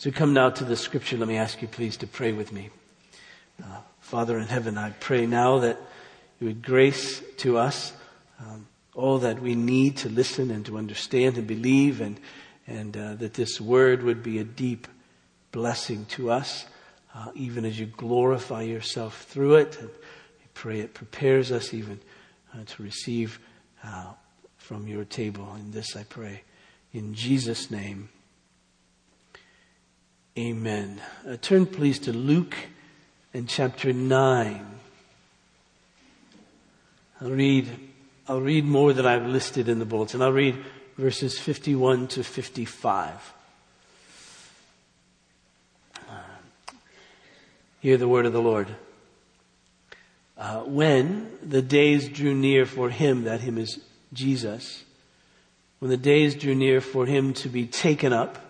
[0.00, 1.18] So come now to the scripture.
[1.18, 2.70] Let me ask you please to pray with me.
[3.62, 5.78] Uh, Father in heaven, I pray now that
[6.40, 7.92] you would grace to us
[8.40, 12.18] um, all that we need to listen and to understand and believe and,
[12.66, 14.88] and uh, that this word would be a deep
[15.52, 16.64] blessing to us,
[17.14, 19.78] uh, even as you glorify yourself through it.
[19.78, 22.00] And I pray it prepares us even
[22.54, 23.38] uh, to receive
[23.84, 24.14] uh,
[24.56, 25.54] from your table.
[25.56, 26.40] In this I pray.
[26.94, 28.08] In Jesus' name.
[30.38, 31.02] Amen.
[31.28, 32.54] Uh, turn please to Luke
[33.34, 34.64] and chapter 9.
[37.20, 37.68] I'll read,
[38.28, 40.22] I'll read more than I've listed in the bulletin.
[40.22, 40.56] I'll read
[40.96, 43.34] verses 51 to 55.
[46.08, 46.12] Uh,
[47.80, 48.68] hear the word of the Lord.
[50.38, 53.80] Uh, when the days drew near for him, that him is
[54.12, 54.84] Jesus,
[55.80, 58.49] when the days drew near for him to be taken up,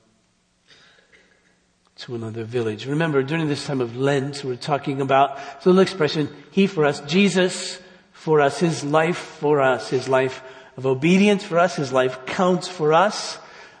[2.01, 2.87] to another village.
[2.87, 6.99] Remember, during this time of Lent, we're talking about the little expression, He for us,
[7.01, 7.79] Jesus
[8.11, 10.41] for us, His life for us, His life
[10.77, 13.37] of obedience for us, His life counts for us.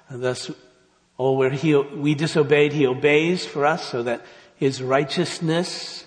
[0.07, 0.51] And thus,
[1.17, 4.23] all where he, we disobeyed, He obeys for us so that
[4.55, 6.05] His righteousness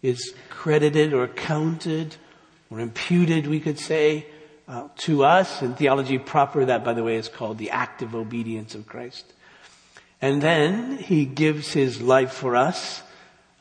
[0.00, 2.16] is credited or counted
[2.70, 4.24] or imputed, we could say,
[4.66, 5.60] uh, to us.
[5.60, 9.30] In theology proper, that, by the way, is called the active obedience of Christ.
[10.22, 13.02] And then he gives his life for us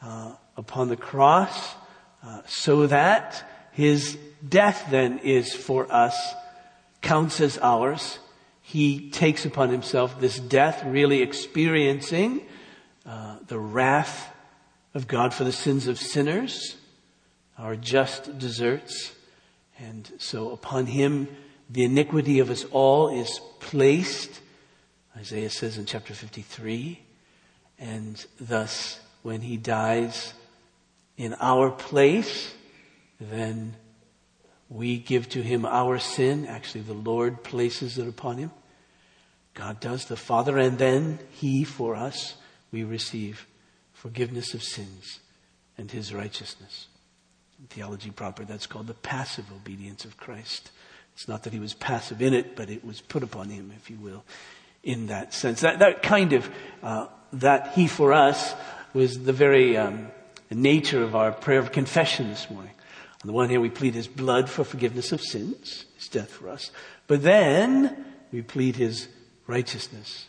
[0.01, 1.75] uh, upon the cross
[2.23, 6.33] uh, so that his death then is for us,
[7.01, 8.19] counts as ours.
[8.61, 12.41] He takes upon himself this death, really experiencing
[13.05, 14.33] uh, the wrath
[14.93, 16.75] of God for the sins of sinners,
[17.57, 19.13] our just deserts.
[19.79, 21.29] And so upon him,
[21.69, 24.41] the iniquity of us all is placed.
[25.19, 26.99] Isaiah says in chapter 53.
[27.77, 30.33] And thus, when he dies
[31.17, 32.53] in our place,
[33.19, 33.75] then
[34.69, 36.45] we give to him our sin.
[36.45, 38.51] Actually, the Lord places it upon him.
[39.53, 42.35] God does, the Father, and then he for us,
[42.71, 43.45] we receive
[43.91, 45.19] forgiveness of sins
[45.77, 46.87] and his righteousness.
[47.59, 50.71] In theology proper, that's called the passive obedience of Christ.
[51.13, 53.89] It's not that he was passive in it, but it was put upon him, if
[53.89, 54.23] you will
[54.83, 55.61] in that sense.
[55.61, 56.49] That, that kind of,
[56.83, 58.53] uh, that He for us
[58.93, 60.07] was the very um,
[60.49, 62.71] nature of our prayer of confession this morning.
[63.23, 66.49] On the one hand, we plead His blood for forgiveness of sins, His death for
[66.49, 66.71] us.
[67.07, 69.07] But then we plead His
[69.47, 70.27] righteousness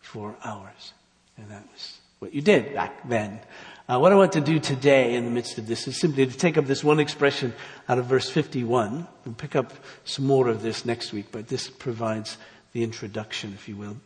[0.00, 0.92] for ours.
[1.36, 3.40] And that was what you did back then.
[3.88, 6.36] Uh, what I want to do today in the midst of this is simply to
[6.36, 7.52] take up this one expression
[7.88, 9.06] out of verse 51.
[9.24, 9.72] We'll pick up
[10.04, 12.38] some more of this next week, but this provides
[12.72, 13.96] the introduction, if you will.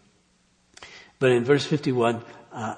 [1.19, 2.22] But in verse 51,
[2.53, 2.75] uh,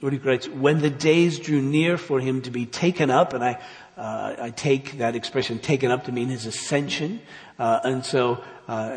[0.00, 3.60] Rudy writes, when the days drew near for him to be taken up, and I,
[3.96, 7.20] uh, I take that expression taken up to mean his ascension.
[7.58, 8.96] Uh, and so uh,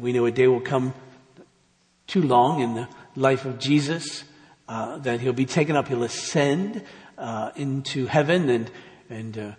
[0.00, 0.92] we know a day will come
[2.08, 4.24] too long in the life of Jesus
[4.68, 6.82] uh, that he'll be taken up, he'll ascend
[7.16, 8.70] uh, into heaven and,
[9.08, 9.52] and uh,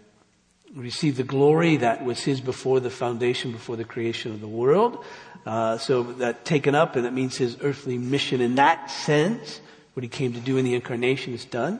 [0.76, 5.04] receive the glory that was his before the foundation, before the creation of the world.
[5.46, 9.60] Uh, so that taken up, and that means his earthly mission in that sense,
[9.94, 11.80] what he came to do in the incarnation is done.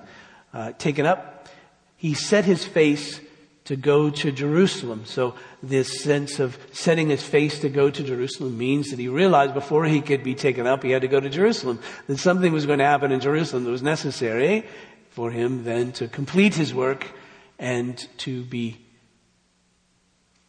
[0.54, 1.48] Uh, taken up,
[1.96, 3.20] he set his face
[3.66, 5.04] to go to Jerusalem.
[5.06, 9.54] So this sense of setting his face to go to Jerusalem means that he realized
[9.54, 11.80] before he could be taken up, he had to go to Jerusalem.
[12.08, 14.66] That something was going to happen in Jerusalem that was necessary
[15.12, 17.08] for him then to complete his work
[17.60, 18.80] and to be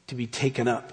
[0.06, 0.92] to be taken up.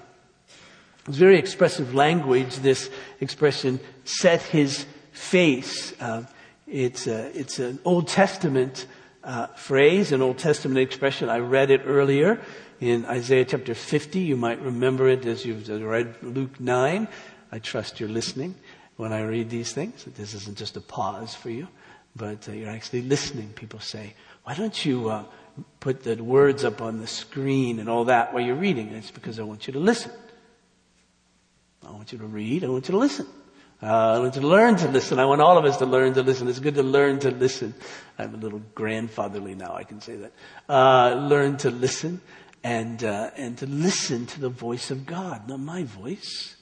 [1.08, 6.00] It's very expressive language, this expression, set his face.
[6.00, 6.24] Uh,
[6.68, 8.86] it's, a, it's an Old Testament
[9.24, 11.30] uh, phrase, an Old Testament expression.
[11.30, 12.40] I read it earlier
[12.80, 14.20] in Isaiah chapter 50.
[14.20, 17.08] You might remember it as you've read Luke 9.
[17.52, 18.56] I trust you're listening
[18.98, 20.04] when I read these things.
[20.06, 21.68] This isn't just a pause for you,
[22.16, 23.50] but uh, you're actually listening.
[23.54, 24.14] People say,
[24.44, 25.24] why don't you uh,
[25.80, 28.88] put the words up on the screen and all that while you're reading?
[28.90, 30.12] And it's because I want you to listen.
[31.90, 32.64] I want you to read.
[32.64, 33.26] I want you to listen.
[33.82, 35.20] Uh, I want you to learn to listen.
[35.20, 36.48] I want all of us to learn to listen.
[36.48, 37.74] It's good to learn to listen.
[38.18, 39.74] I'm a little grandfatherly now.
[39.74, 40.34] I can say that.
[40.68, 42.22] Uh, learn to listen
[42.64, 46.56] and uh, and to listen to the voice of God, not my voice.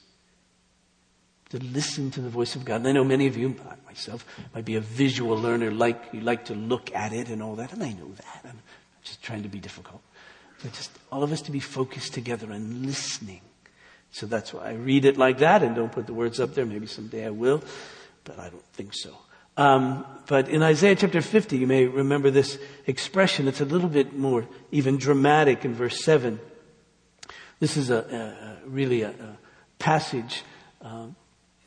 [1.50, 2.76] To listen to the voice of God.
[2.76, 4.24] And I know many of you, myself,
[4.54, 7.72] might be a visual learner, like you like to look at it and all that,
[7.72, 8.40] and I know that.
[8.44, 8.60] I'm
[9.02, 10.02] just trying to be difficult.
[10.62, 13.40] But just all of us to be focused together and listening.
[14.10, 16.66] So that's why I read it like that and don't put the words up there.
[16.66, 17.62] Maybe someday I will,
[18.24, 19.16] but I don't think so.
[19.56, 23.48] Um, but in Isaiah chapter 50, you may remember this expression.
[23.48, 26.38] It's a little bit more even dramatic in verse 7.
[27.58, 29.38] This is a, a really a, a
[29.80, 30.44] passage
[30.80, 31.16] um,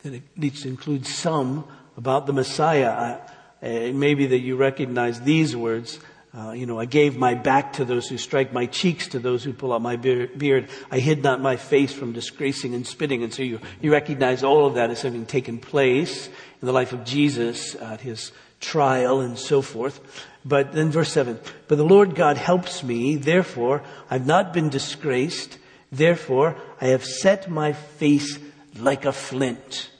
[0.02, 1.66] that at least includes some
[1.96, 2.88] about the Messiah.
[2.88, 6.00] Uh, maybe that you recognize these words.
[6.34, 9.44] Uh, you know, I gave my back to those who strike, my cheeks to those
[9.44, 10.70] who pull out my beard.
[10.90, 13.22] I hid not my face from disgracing and spitting.
[13.22, 16.94] And so you, you recognize all of that as having taken place in the life
[16.94, 20.00] of Jesus at his trial and so forth.
[20.42, 21.38] But then verse 7,
[21.68, 25.58] but the Lord God helps me, therefore I've not been disgraced,
[25.90, 28.38] therefore I have set my face
[28.78, 29.90] like a flint.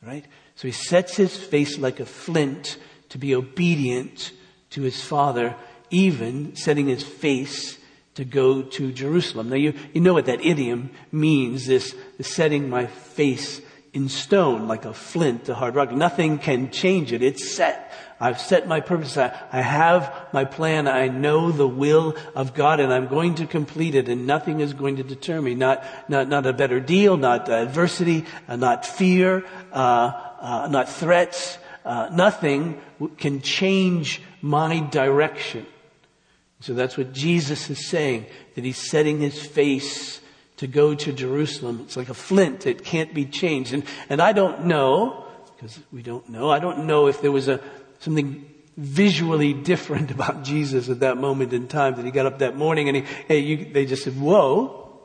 [0.00, 0.24] Right?
[0.54, 2.78] So he sets his face like a flint
[3.08, 4.30] to be obedient
[4.74, 5.56] to his father,
[5.90, 7.78] even setting his face
[8.14, 9.48] to go to Jerusalem.
[9.48, 13.60] Now you, you know what that idiom means, this, this setting my face
[13.92, 15.92] in stone, like a flint, a hard rock.
[15.92, 17.22] Nothing can change it.
[17.22, 17.92] It's set.
[18.18, 19.16] I've set my purpose.
[19.16, 20.88] I, I have my plan.
[20.88, 24.72] I know the will of God and I'm going to complete it and nothing is
[24.72, 25.54] going to deter me.
[25.54, 31.58] Not, not, not a better deal, not adversity, uh, not fear, uh, uh, not threats.
[31.84, 32.80] Uh, nothing
[33.18, 35.64] can change my direction.
[36.60, 40.20] So that's what Jesus is saying, that he's setting his face
[40.58, 41.80] to go to Jerusalem.
[41.84, 42.66] It's like a flint.
[42.66, 43.72] It can't be changed.
[43.72, 45.24] And, and I don't know,
[45.56, 47.58] because we don't know, I don't know if there was a,
[48.00, 48.44] something
[48.76, 52.88] visually different about Jesus at that moment in time that he got up that morning
[52.88, 55.00] and he, hey, you, they just said, whoa,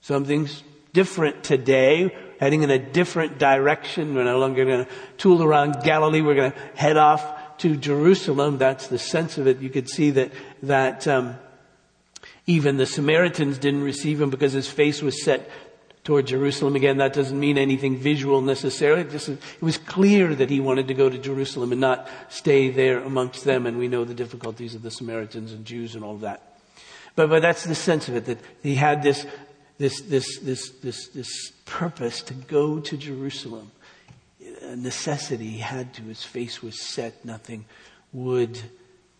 [0.00, 4.16] something's different today, heading in a different direction.
[4.16, 6.22] We're no longer going to tool around Galilee.
[6.22, 8.58] We're going to head off to Jerusalem.
[8.58, 9.60] That's the sense of it.
[9.60, 10.32] You could see that,
[10.62, 11.36] that, um,
[12.46, 15.50] even the Samaritans didn't receive him because his face was set
[16.04, 16.74] toward Jerusalem.
[16.76, 19.02] Again, that doesn't mean anything visual necessarily.
[19.02, 22.70] It, just, it was clear that he wanted to go to Jerusalem and not stay
[22.70, 23.66] there amongst them.
[23.66, 26.58] And we know the difficulties of the Samaritans and Jews and all of that.
[27.14, 29.26] But, but that's the sense of it, that he had this,
[29.76, 33.70] this, this, this, this, this purpose to go to Jerusalem.
[34.76, 36.02] Necessity he had to.
[36.02, 37.24] His face was set.
[37.24, 37.64] Nothing
[38.12, 38.60] would,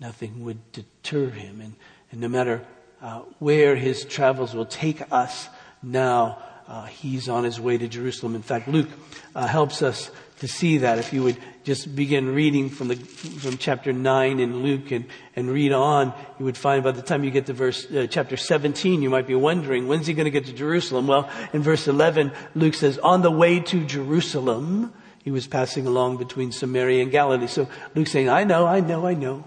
[0.01, 1.61] nothing would deter him.
[1.61, 1.75] And,
[2.11, 2.63] and no matter
[3.01, 5.49] uh, where his travels will take us
[5.83, 6.39] now.
[6.67, 8.35] Uh, he's on his way to Jerusalem.
[8.35, 8.91] In fact, Luke
[9.35, 10.11] uh, helps us
[10.41, 10.99] to see that.
[10.99, 15.49] If you would just begin reading from the from chapter nine in Luke and and
[15.49, 19.01] read on, you would find by the time you get to verse uh, chapter seventeen,
[19.01, 21.07] you might be wondering when's he going to get to Jerusalem.
[21.07, 24.93] Well, in verse eleven, Luke says, "On the way to Jerusalem."
[25.29, 27.49] He was passing along between Samaria and Galilee.
[27.49, 29.45] So Luke's saying, I know, I know, I know.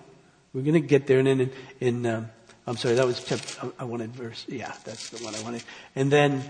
[0.54, 1.18] We're going to get there.
[1.18, 2.30] And in, in, in um,
[2.68, 5.63] I'm sorry, that was chapter, I wanted verse, yeah, that's the one I wanted.
[5.95, 6.44] And then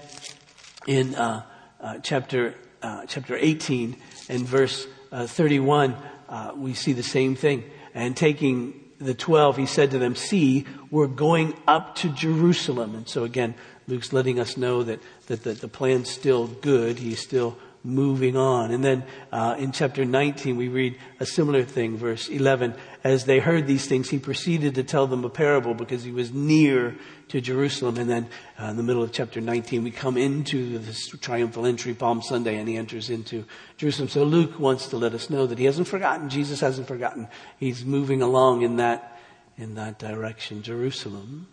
[0.85, 1.43] in uh,
[1.79, 3.95] uh, chapter uh, chapter 18
[4.27, 5.95] and verse uh, 31,
[6.27, 7.63] uh, we see the same thing.
[7.93, 12.95] And taking the 12, he said to them, see, we're going up to Jerusalem.
[12.95, 13.55] And so again,
[13.87, 16.99] Luke's letting us know that, that the, the plan's still good.
[16.99, 18.71] He's still moving on.
[18.71, 22.75] And then uh, in chapter 19, we read a similar thing, verse 11.
[23.03, 26.31] As they heard these things, he proceeded to tell them a parable because he was
[26.31, 26.95] near
[27.29, 27.97] to Jerusalem.
[27.97, 28.29] And then
[28.61, 32.57] uh, in the middle of chapter 19, we come into this triumphal entry, Palm Sunday,
[32.57, 33.45] and he enters into
[33.77, 34.09] Jerusalem.
[34.09, 36.29] So Luke wants to let us know that he hasn't forgotten.
[36.29, 37.27] Jesus hasn't forgotten.
[37.57, 39.19] He's moving along in that,
[39.57, 40.61] in that direction.
[40.61, 41.47] Jerusalem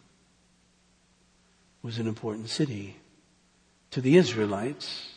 [1.82, 2.96] was an important city
[3.90, 5.14] to the Israelites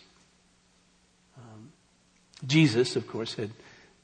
[2.45, 3.51] Jesus, of course, had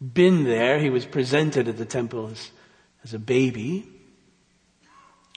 [0.01, 0.79] been there.
[0.79, 2.51] He was presented at the temple as,
[3.03, 3.87] as a baby.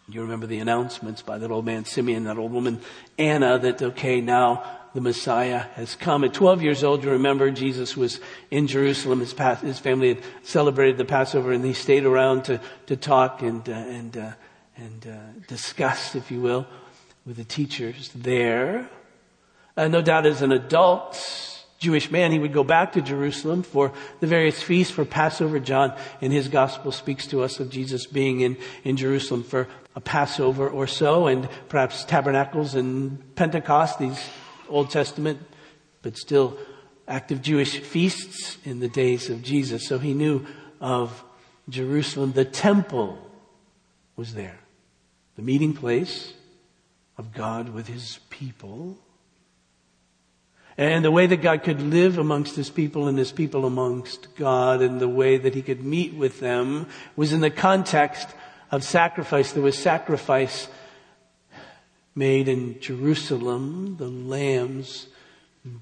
[0.09, 2.80] You remember the announcements by that old man Simeon, that old woman
[3.16, 6.25] Anna, that okay, now the Messiah has come.
[6.25, 9.21] At 12 years old, you remember Jesus was in Jerusalem.
[9.21, 13.69] His, his family had celebrated the Passover and he stayed around to, to talk and,
[13.69, 14.33] uh, and, uh,
[14.76, 16.66] and uh, discuss, if you will,
[17.25, 18.90] with the teachers there.
[19.76, 21.14] Uh, no doubt as an adult,
[21.81, 25.59] Jewish man, he would go back to Jerusalem for the various feasts for Passover.
[25.59, 30.01] John in his gospel speaks to us of Jesus being in, in Jerusalem for a
[30.01, 34.23] Passover or so and perhaps tabernacles and Pentecost, these
[34.69, 35.41] Old Testament,
[36.03, 36.59] but still
[37.09, 39.89] active Jewish feasts in the days of Jesus.
[39.89, 40.45] So he knew
[40.83, 41.25] of
[41.71, 42.33] Jerusalem.
[42.33, 43.19] The temple
[44.17, 44.61] was there.
[45.37, 46.35] The meeting place
[47.17, 48.99] of God with his people.
[50.81, 54.81] And the way that God could live amongst his people and his people amongst God
[54.81, 58.31] and the way that he could meet with them was in the context
[58.71, 59.53] of sacrifice.
[59.53, 60.69] There was sacrifice
[62.15, 63.99] made in Jerusalem.
[63.99, 65.09] The lambs,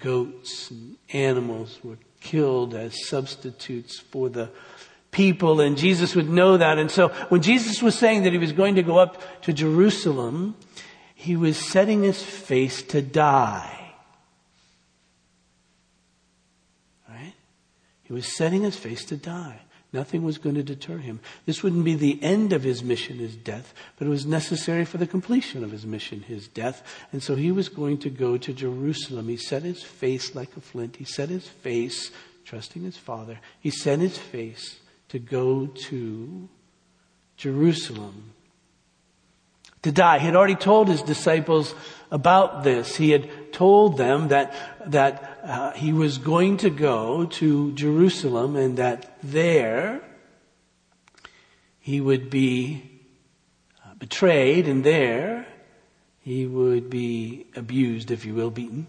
[0.01, 4.51] goats, and animals were killed as substitutes for the
[5.13, 6.77] people and Jesus would know that.
[6.77, 10.57] And so when Jesus was saying that he was going to go up to Jerusalem,
[11.15, 13.78] he was setting his face to die.
[18.09, 19.61] He was setting his face to die.
[19.93, 21.21] Nothing was going to deter him.
[21.45, 24.97] This wouldn't be the end of his mission, his death, but it was necessary for
[24.97, 26.83] the completion of his mission, his death.
[27.13, 29.29] And so he was going to go to Jerusalem.
[29.29, 30.97] He set his face like a flint.
[30.97, 32.11] He set his face,
[32.45, 33.41] trusting his Father.
[33.61, 36.49] He set his face to go to
[37.37, 38.33] Jerusalem
[39.83, 40.19] to die.
[40.19, 41.75] He had already told his disciples
[42.11, 42.97] about this.
[42.97, 44.55] He had told them that,
[44.87, 50.03] that uh, he was going to go to Jerusalem and that there
[51.81, 52.83] he would be
[53.85, 55.47] uh, betrayed and there
[56.21, 58.87] he would be abused, if you will, beaten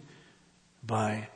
[0.83, 1.29] by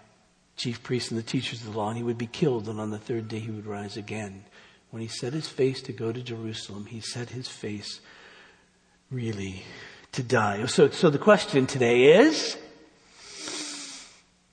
[0.57, 2.91] chief priests and the teachers of the law, and he would be killed, and on
[2.91, 4.43] the third day he would rise again.
[4.91, 8.01] When he set his face to go to Jerusalem, he set his face
[9.13, 9.63] really
[10.11, 10.65] to die.
[10.65, 12.57] So, so the question today is,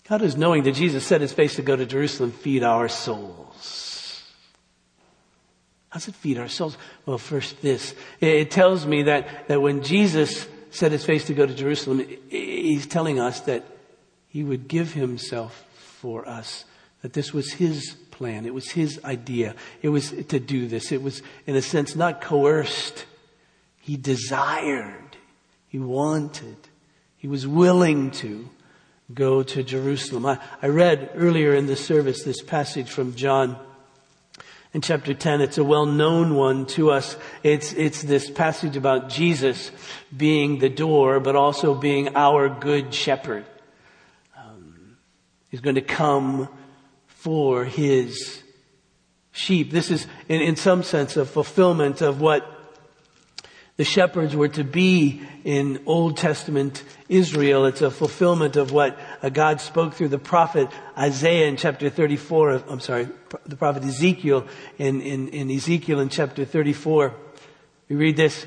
[0.07, 4.23] how does knowing that Jesus set his face to go to Jerusalem feed our souls?
[5.89, 6.77] How does it feed our souls?
[7.07, 7.95] Well, first this.
[8.21, 12.87] It tells me that, that when Jesus set his face to go to Jerusalem, he's
[12.87, 13.65] telling us that
[14.29, 16.65] he would give himself for us.
[17.03, 18.47] That this was his plan.
[18.47, 19.55] It was his idea.
[19.83, 20.93] It was to do this.
[20.93, 23.07] It was, in a sense, not coerced.
[23.91, 25.17] He desired.
[25.67, 26.57] He wanted.
[27.17, 28.49] He was willing to
[29.13, 30.27] go to Jerusalem.
[30.27, 33.59] I, I read earlier in the service this passage from John
[34.73, 35.41] in chapter 10.
[35.41, 37.17] It's a well-known one to us.
[37.43, 39.73] It's, it's this passage about Jesus
[40.17, 43.45] being the door, but also being our good shepherd.
[44.39, 44.99] Um,
[45.49, 46.49] he's going to come
[47.09, 48.41] for his
[49.33, 49.73] sheep.
[49.73, 52.59] This is, in, in some sense, a fulfillment of what
[53.81, 57.65] the shepherds were to be in Old Testament Israel.
[57.65, 60.69] It's a fulfillment of what uh, God spoke through the prophet
[60.99, 62.51] Isaiah in chapter 34.
[62.51, 63.09] Of, I'm sorry,
[63.47, 64.47] the prophet Ezekiel
[64.77, 67.15] in, in, in Ezekiel in chapter 34.
[67.89, 68.47] We read this.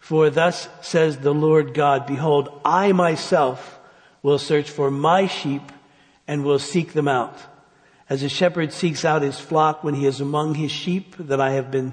[0.00, 3.78] For thus says the Lord God, behold, I myself
[4.20, 5.62] will search for my sheep
[6.26, 7.38] and will seek them out
[8.08, 11.52] as a shepherd seeks out his flock when he is among his sheep that I
[11.52, 11.92] have been,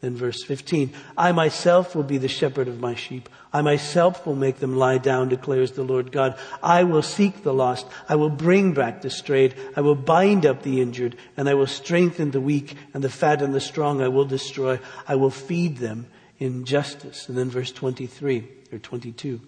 [0.00, 3.28] then verse 15, I myself will be the shepherd of my sheep.
[3.52, 6.38] I myself will make them lie down, declares the Lord God.
[6.62, 7.86] I will seek the lost.
[8.08, 9.54] I will bring back the strayed.
[9.76, 13.42] I will bind up the injured, and I will strengthen the weak, and the fat
[13.42, 14.80] and the strong I will destroy.
[15.06, 16.06] I will feed them
[16.38, 17.28] in justice.
[17.28, 19.40] And then verse 23 or 22,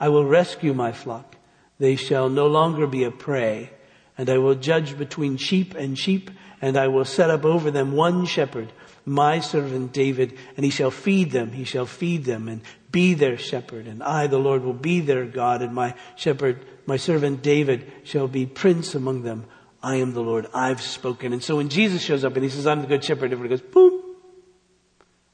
[0.00, 1.36] I will rescue my flock.
[1.78, 3.70] They shall no longer be a prey,
[4.16, 6.30] and I will judge between sheep and sheep,
[6.62, 8.72] and I will set up over them one shepherd
[9.08, 12.60] my servant David, and he shall feed them, he shall feed them and
[12.90, 13.86] be their shepherd.
[13.86, 18.28] And I, the Lord, will be their God, and my shepherd, my servant David shall
[18.28, 19.46] be prince among them.
[19.82, 21.32] I am the Lord, I've spoken.
[21.32, 23.60] And so when Jesus shows up and he says, I'm the good shepherd, everybody goes,
[23.60, 24.02] boom.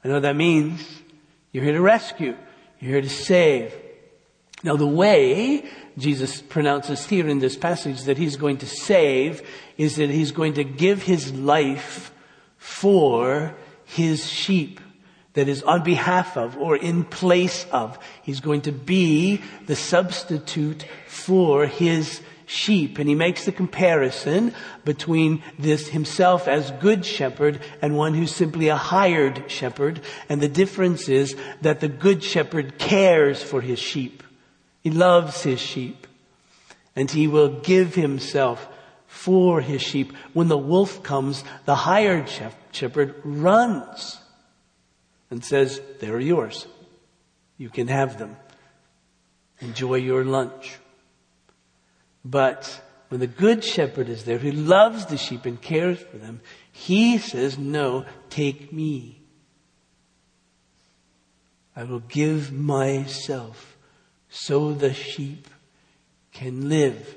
[0.03, 0.87] I know what that means.
[1.51, 2.35] You're here to rescue.
[2.79, 3.73] You're here to save.
[4.63, 5.67] Now the way
[5.97, 9.41] Jesus pronounces here in this passage that he's going to save
[9.77, 12.11] is that he's going to give his life
[12.57, 13.55] for
[13.85, 14.79] his sheep
[15.33, 17.99] that is on behalf of or in place of.
[18.23, 22.99] He's going to be the substitute for his sheep.
[22.99, 28.69] And he makes the comparison between this himself as good shepherd and one who's simply
[28.69, 30.01] a hired shepherd.
[30.29, 34.23] And the difference is that the good shepherd cares for his sheep.
[34.81, 36.07] He loves his sheep.
[36.95, 38.69] And he will give himself
[39.07, 40.13] for his sheep.
[40.31, 44.19] When the wolf comes, the hired shepherd runs
[45.29, 46.67] and says, They're yours.
[47.57, 48.35] You can have them.
[49.59, 50.77] Enjoy your lunch.
[52.23, 56.41] But when the good shepherd is there who loves the sheep and cares for them,
[56.71, 59.21] he says, no, take me.
[61.75, 63.77] I will give myself
[64.29, 65.47] so the sheep
[66.33, 67.15] can live.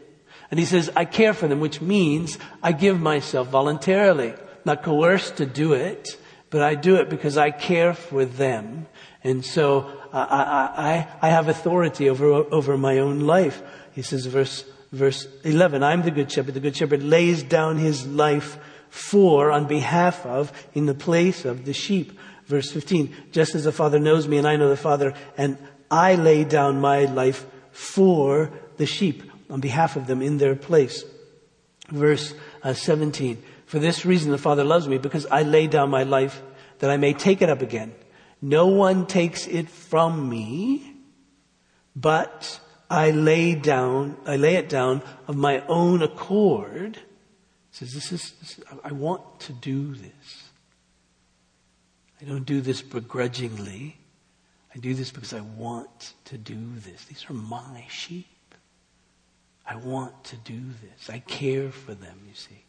[0.50, 4.35] And he says, I care for them, which means I give myself voluntarily,
[4.69, 6.17] not coerced to do it,
[6.51, 8.87] but I do it because I care for them.
[9.25, 13.61] And so I, I, I have authority over, over my own life.
[13.93, 16.55] He says, verse, verse 11, I'm the good shepherd.
[16.55, 18.59] The good shepherd lays down his life
[18.91, 22.19] for, on behalf of, in the place of the sheep.
[22.47, 25.59] Verse 15, just as the Father knows me and I know the Father, and
[25.91, 31.05] I lay down my life for the sheep on behalf of them in their place.
[31.89, 33.43] Verse uh, 17.
[33.69, 36.43] For this reason the Father loves me because I lay down my life
[36.79, 37.95] that I may take it up again.
[38.41, 40.95] No one takes it from me,
[41.95, 46.99] but I lay down, I lay it down of my own accord.
[47.71, 50.45] says, this is, this, I want to do this.
[52.23, 53.99] I don't do this begrudgingly.
[54.75, 57.05] I do this because I want to do this.
[57.05, 58.55] These are my sheep.
[59.67, 61.11] I want to do this.
[61.11, 62.65] I care for them, you see.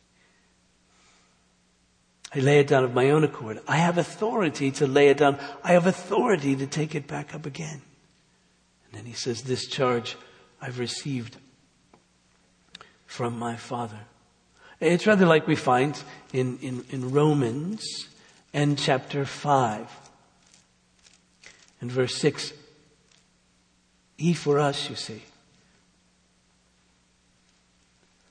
[2.33, 3.59] I lay it down of my own accord.
[3.67, 5.39] I have authority to lay it down.
[5.63, 7.81] I have authority to take it back up again.
[8.85, 10.15] And then he says, This charge
[10.61, 11.37] I've received
[13.07, 13.99] from my Father.
[14.79, 15.99] It's rather like we find
[16.31, 18.07] in, in, in Romans
[18.53, 19.89] and chapter 5
[21.81, 22.53] and verse 6.
[24.17, 25.23] He for us, you see.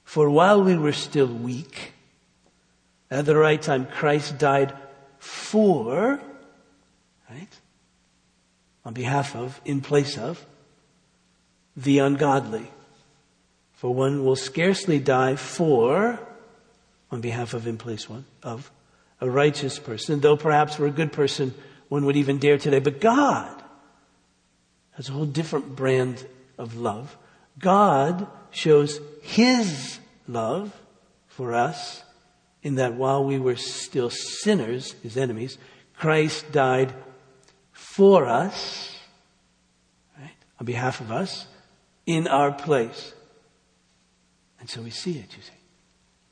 [0.05, 1.93] For while we were still weak,
[3.11, 4.75] at the right time, Christ died
[5.19, 6.21] for,
[7.31, 7.49] right?
[8.85, 10.45] On behalf of, in place of,
[11.77, 12.71] the ungodly.
[13.75, 16.19] For one will scarcely die for,
[17.11, 18.71] on behalf of, in place one, of,
[19.21, 21.55] a righteous person, though perhaps for a good person,
[21.89, 22.79] one would even dare today.
[22.79, 23.63] But God
[24.93, 26.25] has a whole different brand
[26.59, 27.17] of love.
[27.59, 30.73] God shows His love
[31.29, 32.03] for us
[32.63, 35.59] in that while we were still sinners, His enemies,
[35.97, 36.93] Christ died
[37.73, 38.97] for us,
[40.19, 41.47] right, on behalf of us,
[42.07, 43.15] in our place.
[44.61, 45.53] And so we see it, you see.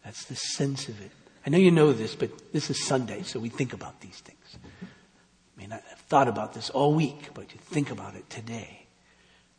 [0.04, 1.10] That's the sense of it.
[1.44, 4.58] I know you know this, but this is Sunday, so we think about these things.
[5.56, 8.86] I mean, I've thought about this all week, but you think about it today.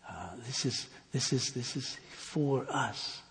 [0.10, 3.22] Uh, this is, this is, this is for us.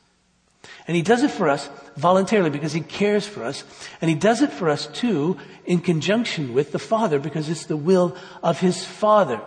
[0.86, 3.64] And he does it for us voluntarily because he cares for us.
[4.00, 7.76] And he does it for us too in conjunction with the Father because it's the
[7.76, 9.40] will of his Father.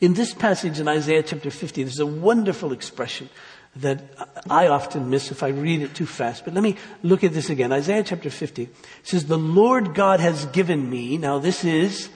[0.00, 3.28] In this passage in Isaiah chapter 50, there's a wonderful expression
[3.76, 4.02] that
[4.48, 6.44] I often miss if I read it too fast.
[6.44, 7.72] But let me look at this again.
[7.72, 8.68] Isaiah chapter 50
[9.02, 11.18] says, The Lord God has given me.
[11.18, 12.08] Now this is,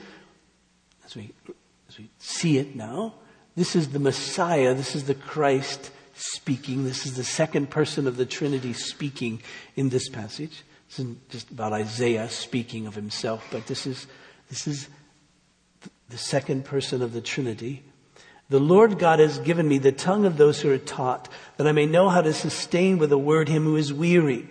[1.05, 1.31] as we,
[1.87, 3.13] as we see it now,
[3.55, 4.73] this is the Messiah.
[4.73, 6.83] This is the Christ speaking.
[6.83, 9.41] This is the second person of the Trinity speaking
[9.75, 10.63] in this passage.
[10.87, 14.07] This isn't just about Isaiah speaking of himself, but this is,
[14.49, 14.87] this is
[16.09, 17.83] the second person of the Trinity.
[18.49, 21.71] The Lord God has given me the tongue of those who are taught, that I
[21.71, 24.47] may know how to sustain with a word him who is weary.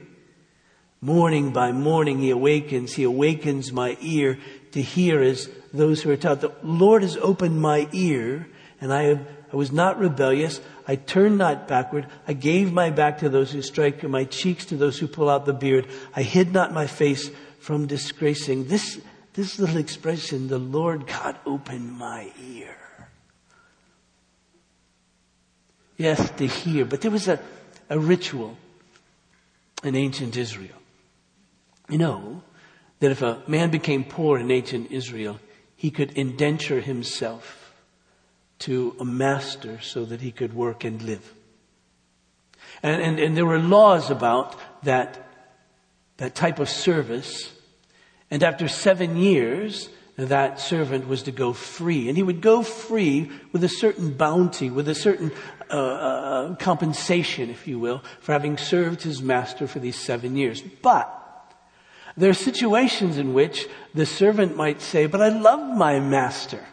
[1.01, 4.39] Morning by morning he awakens, he awakens my ear
[4.73, 6.41] to hear as those who are taught.
[6.41, 8.49] The Lord has opened my ear,
[8.81, 10.61] and I, have, I was not rebellious.
[10.87, 12.07] I turned not backward.
[12.29, 15.31] I gave my back to those who strike, and my cheeks to those who pull
[15.31, 15.87] out the beard.
[16.15, 18.67] I hid not my face from disgracing.
[18.67, 19.01] This,
[19.33, 22.77] this little expression, the Lord God opened my ear.
[25.97, 27.41] Yes, to hear, but there was a,
[27.89, 28.59] a ritual
[29.83, 30.77] in ancient Israel.
[31.89, 32.43] You know
[32.99, 35.39] that if a man became poor in ancient Israel,
[35.77, 37.64] he could indenture himself
[38.65, 41.35] to a master so that he could work and live.
[42.83, 45.29] And, and, and there were laws about that,
[46.17, 47.53] that type of service.
[48.31, 52.09] And after seven years, that servant was to go free.
[52.09, 55.31] And he would go free with a certain bounty, with a certain
[55.71, 60.63] uh, uh, compensation, if you will, for having served his master for these seven years.
[60.63, 61.11] But
[62.17, 66.65] there are situations in which the servant might say, but I love my master.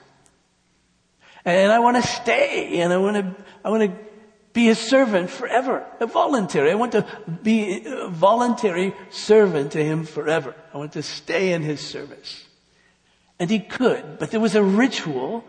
[1.46, 3.98] And I want to stay and I want to, I want to
[4.54, 5.86] be a servant forever.
[6.00, 6.72] A voluntary.
[6.72, 7.06] I want to
[7.42, 10.56] be a voluntary servant to him forever.
[10.74, 12.48] I want to stay in his service.
[13.40, 15.44] And he could, but there was a ritual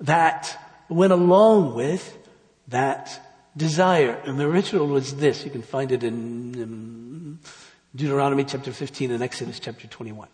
[0.00, 0.58] that
[0.90, 2.18] went along with
[2.68, 3.18] that
[3.56, 4.20] desire.
[4.24, 5.44] And the ritual was this.
[5.44, 7.38] You can find it in
[7.94, 10.28] Deuteronomy chapter 15 and Exodus chapter 21.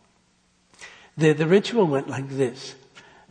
[1.17, 2.75] The, the ritual went like this.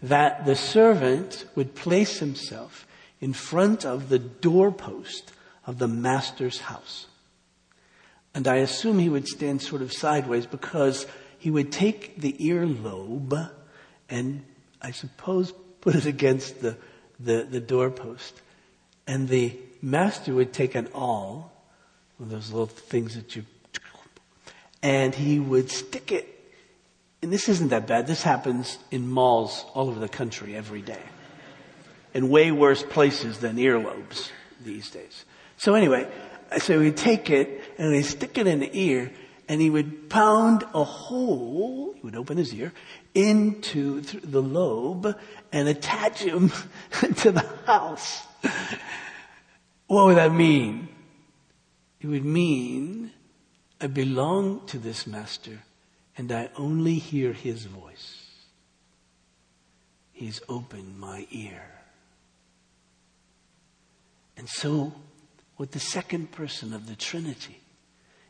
[0.01, 2.87] That the servant would place himself
[3.21, 5.31] in front of the doorpost
[5.65, 7.07] of the master's house.
[8.33, 11.07] And I assume he would stand sort of sideways because
[11.39, 13.49] he would take the earlobe
[14.09, 14.43] and
[14.81, 16.77] I suppose put it against the,
[17.19, 18.41] the, the doorpost.
[19.07, 21.51] And the master would take an awl,
[22.17, 23.45] one of those little things that you,
[24.81, 26.34] and he would stick it.
[27.21, 28.07] And this isn't that bad.
[28.07, 31.01] This happens in malls all over the country every day.
[32.13, 34.29] In way worse places than earlobes
[34.63, 35.25] these days.
[35.57, 36.07] So anyway,
[36.57, 39.11] so he'd take it and he'd stick it in the ear
[39.47, 42.73] and he would pound a hole, he would open his ear,
[43.13, 45.15] into the lobe
[45.51, 46.51] and attach him
[47.17, 48.23] to the house.
[49.87, 50.89] What would that mean?
[52.01, 53.11] It would mean
[53.79, 55.59] I belong to this master
[56.17, 58.25] and I only hear his voice.
[60.11, 61.61] He's opened my ear.
[64.37, 64.93] And so,
[65.57, 67.59] what the second person of the Trinity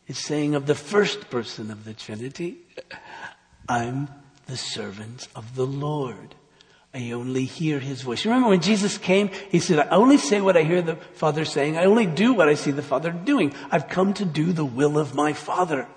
[0.08, 2.58] is saying of the first person of the Trinity,
[3.68, 4.08] I'm
[4.48, 6.36] the servant of the Lord.
[6.94, 8.26] I only hear his voice.
[8.26, 11.78] Remember when Jesus came, he said, I only say what I hear the Father saying.
[11.78, 13.54] I only do what I see the Father doing.
[13.70, 15.88] I've come to do the will of my Father.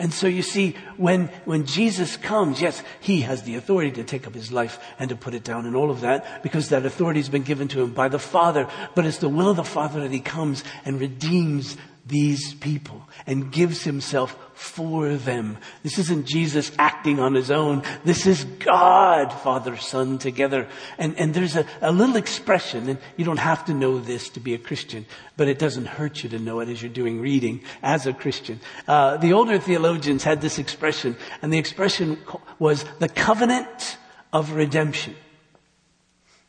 [0.00, 4.26] And so you see, when, when Jesus comes, yes, he has the authority to take
[4.26, 7.20] up his life and to put it down and all of that, because that authority
[7.20, 8.66] has been given to him by the Father.
[8.94, 11.76] But it's the will of the Father that he comes and redeems
[12.10, 15.56] these people and gives himself for them.
[15.82, 17.82] This isn't Jesus acting on his own.
[18.04, 20.68] This is God, Father, Son together.
[20.98, 24.40] And, and there's a, a little expression, and you don't have to know this to
[24.40, 25.06] be a Christian,
[25.38, 28.60] but it doesn't hurt you to know it as you're doing reading as a Christian.
[28.86, 32.18] Uh, the older theologians had this expression, and the expression
[32.58, 33.96] was the covenant
[34.32, 35.14] of redemption.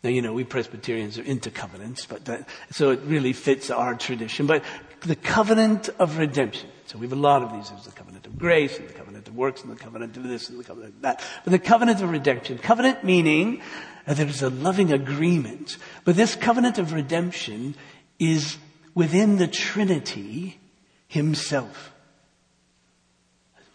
[0.04, 3.94] Now, you know, we Presbyterians are into covenants, but that, so it really fits our
[3.94, 4.48] tradition.
[4.48, 4.64] But
[5.02, 6.70] the covenant of redemption.
[6.88, 7.70] So we have a lot of these.
[7.70, 10.50] There's the covenant of grace, and the covenant of works, and the covenant of this,
[10.50, 11.24] and the covenant of that.
[11.44, 12.58] But the covenant of redemption.
[12.58, 13.62] Covenant meaning
[14.06, 15.78] that there's a loving agreement.
[16.04, 17.76] But this covenant of redemption
[18.20, 18.58] is
[18.96, 20.60] within the Trinity
[21.08, 21.94] himself.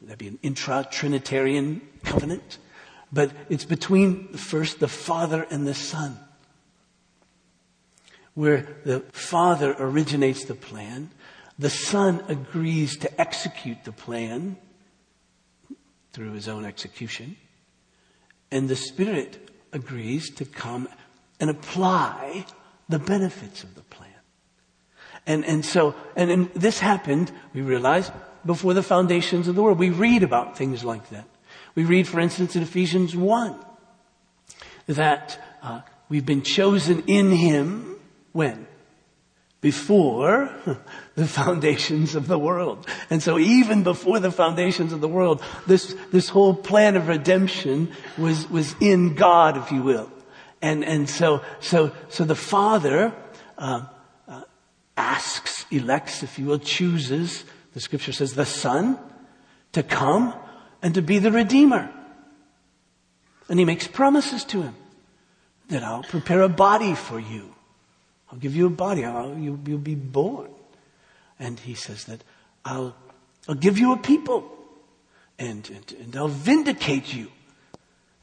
[0.00, 2.58] Would That'd be an intra-Trinitarian covenant.
[3.16, 6.18] But it's between first the Father and the Son.
[8.35, 11.11] Where the Father originates the plan,
[11.59, 14.59] the Son agrees to execute the plan
[16.12, 17.38] through his own execution,
[18.50, 20.87] and the Spirit agrees to come
[21.40, 22.44] and apply
[22.90, 24.11] the benefits of the plan.
[25.26, 28.11] And, and so, and, and this happened, we realize,
[28.44, 29.79] before the foundations of the world.
[29.79, 31.26] We read about things like that.
[31.76, 33.54] We read, for instance, in Ephesians 1
[34.86, 37.96] that uh, we've been chosen in Him
[38.32, 38.66] when?
[39.60, 40.50] Before
[41.16, 42.86] the foundations of the world.
[43.10, 47.92] And so even before the foundations of the world, this, this whole plan of redemption
[48.16, 50.10] was, was in God, if you will.
[50.62, 53.14] And, and so, so, so the Father,
[53.58, 53.82] uh,
[54.26, 54.42] uh,
[54.96, 58.98] asks, elects, if you will, chooses, the scripture says, the Son
[59.72, 60.32] to come
[60.82, 61.90] and to be the Redeemer.
[63.48, 64.74] And he makes promises to him
[65.68, 67.54] that I'll prepare a body for you.
[68.30, 69.04] I'll give you a body.
[69.04, 70.50] I'll, you'll, you'll be born.
[71.38, 72.22] And he says that
[72.64, 72.94] I'll,
[73.48, 74.50] I'll give you a people
[75.38, 77.30] and, and, and I'll vindicate you.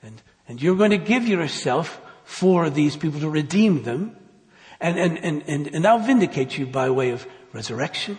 [0.01, 4.17] And, and you're going to give yourself for these people to redeem them.
[4.81, 8.17] And, and, and, and, and I'll vindicate you by way of resurrection,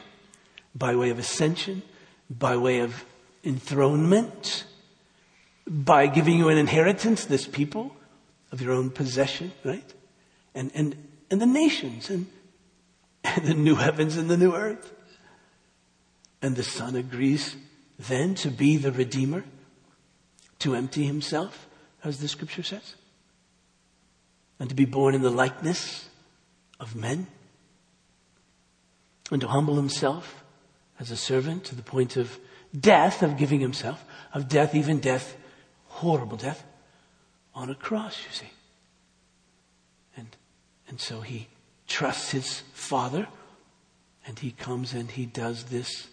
[0.75, 1.83] by way of ascension,
[2.31, 3.05] by way of
[3.45, 4.65] enthronement
[5.67, 7.95] by giving you an inheritance, this people
[8.53, 9.95] of your own possession, right?
[10.55, 10.97] And, and,
[11.31, 12.27] and the nations and,
[13.25, 14.93] and the new heavens and the new earth.
[16.43, 17.57] And the Son agrees
[17.99, 19.45] then to be the Redeemer,
[20.59, 21.69] to empty himself,
[22.03, 22.95] as the scripture says,
[24.59, 26.09] and to be born in the likeness
[26.79, 27.27] of men,
[29.31, 30.45] and to humble himself
[31.01, 32.39] as a servant to the point of
[32.79, 35.37] death, of giving himself, of death, even death,
[35.87, 36.65] horrible death,
[37.55, 38.51] on a cross, you see.
[40.17, 40.29] And,
[40.89, 41.49] and so he
[41.87, 43.29] trusts his father
[44.27, 46.09] and he comes and he does this,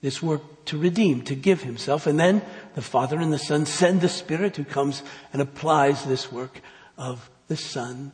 [0.00, 2.06] this work to redeem, to give himself.
[2.06, 2.42] And then
[2.74, 6.60] the father and the son send the spirit who comes and applies this work
[6.96, 8.12] of the Son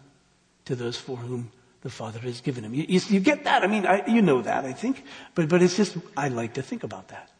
[0.65, 1.51] to those for whom
[1.83, 2.75] the Father has given him.
[2.75, 3.63] You, you, you get that?
[3.63, 5.05] I mean, I, you know that, I think.
[5.35, 7.31] But, but it's just, I like to think about that.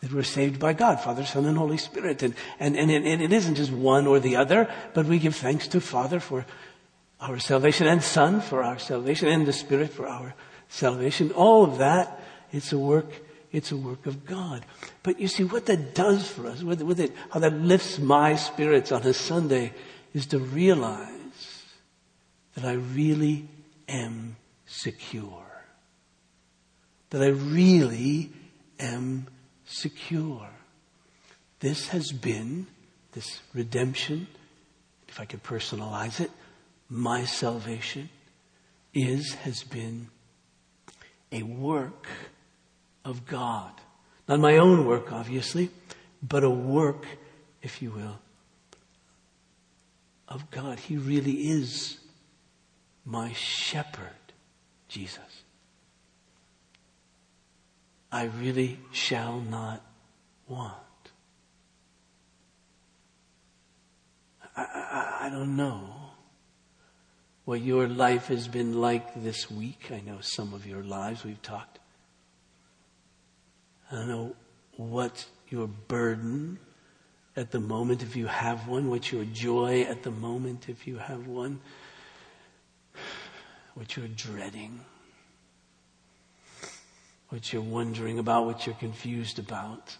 [0.00, 2.22] That we're saved by God, Father, Son, and Holy Spirit.
[2.22, 5.34] And, and, and, it, and it isn't just one or the other, but we give
[5.34, 6.44] thanks to Father for
[7.20, 10.34] our salvation and Son for our salvation and the Spirit for our
[10.68, 11.32] salvation.
[11.32, 12.20] All of that,
[12.52, 13.10] it's a work,
[13.52, 14.64] it's a work of God.
[15.02, 18.36] But you see, what that does for us, with, with it, how that lifts my
[18.36, 19.72] spirits on a Sunday
[20.12, 21.64] is to realize
[22.54, 23.48] that I really
[23.88, 25.46] am secure.
[27.10, 28.30] That I really
[28.78, 29.28] am
[29.66, 30.48] secure.
[31.60, 32.66] This has been,
[33.12, 34.28] this redemption,
[35.08, 36.30] if I could personalize it,
[36.88, 38.08] my salvation
[38.94, 40.08] is, has been
[41.32, 42.06] a work
[43.04, 43.72] of God.
[44.28, 45.70] Not my own work, obviously,
[46.22, 47.06] but a work,
[47.62, 48.18] if you will,
[50.28, 50.78] of God.
[50.78, 51.98] He really is
[53.04, 54.10] my shepherd,
[54.88, 55.35] Jesus.
[58.16, 59.84] I really shall not
[60.48, 60.72] want.
[64.56, 65.90] I, I, I, don't know
[67.44, 69.90] what your life has been like this week.
[69.92, 71.78] I know some of your lives we've talked.
[73.92, 74.36] I don't know
[74.78, 76.58] what your burden
[77.36, 80.96] at the moment if you have one, what your joy at the moment if you
[80.96, 81.60] have one
[83.74, 84.80] what you're dreading,
[87.36, 89.94] what you're wondering about, what you're confused about.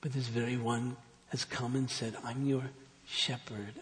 [0.00, 0.96] But this very one
[1.28, 2.62] has come and said, I'm your
[3.04, 3.74] shepherd.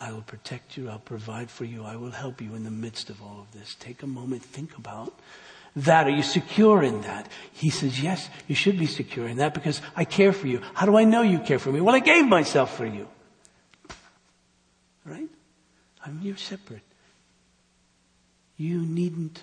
[0.00, 0.88] I will protect you.
[0.88, 1.82] I'll provide for you.
[1.82, 3.74] I will help you in the midst of all of this.
[3.80, 5.18] Take a moment, think about
[5.74, 6.06] that.
[6.06, 7.26] Are you secure in that?
[7.52, 10.60] He says, yes, you should be secure in that because I care for you.
[10.74, 11.80] How do I know you care for me?
[11.80, 13.08] Well, I gave myself for you.
[15.04, 15.28] Right?
[16.06, 16.82] I'm your shepherd.
[18.56, 19.42] You needn't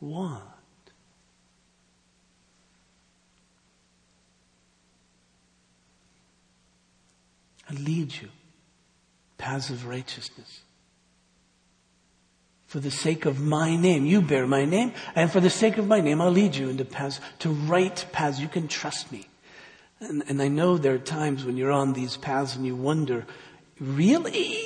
[0.00, 0.42] want.
[7.68, 8.28] I lead you
[9.38, 10.62] paths of righteousness.
[12.66, 15.86] For the sake of my name, you bear my name, and for the sake of
[15.86, 18.40] my name, I'll lead you into paths, to right paths.
[18.40, 19.28] You can trust me.
[20.00, 23.24] And, and I know there are times when you're on these paths and you wonder,
[23.80, 24.58] really?